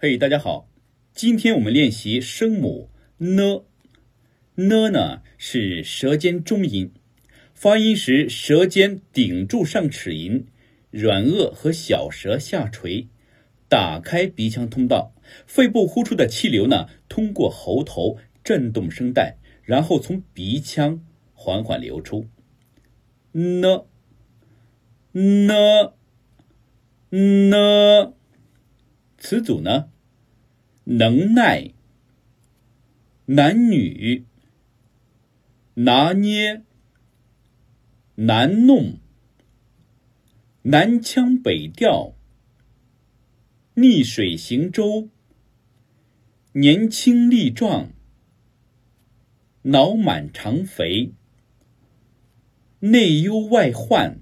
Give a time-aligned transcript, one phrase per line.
[0.00, 0.68] 嘿，大家好，
[1.12, 3.64] 今天我们练习声母呢。
[4.54, 6.92] 呢呢是舌尖中音，
[7.52, 10.44] 发音时舌尖顶住上齿龈，
[10.92, 13.08] 软腭和小舌下垂，
[13.68, 15.12] 打开鼻腔通道，
[15.48, 21.04] 肺部呼出的气流呢，通过喉头震动声带，然后从鼻腔
[21.34, 22.28] 缓缓流出。
[23.32, 23.86] 呢
[25.10, 25.94] 呢
[27.10, 27.58] 呢，
[29.18, 29.90] 词组呢，
[30.84, 31.74] 能耐、
[33.26, 34.24] 男女。
[35.80, 36.64] 拿捏，
[38.16, 38.98] 难弄，
[40.62, 42.16] 南腔北调，
[43.74, 45.08] 逆水行舟，
[46.50, 47.92] 年轻力壮，
[49.62, 51.12] 脑满肠肥，
[52.80, 54.18] 内忧外患。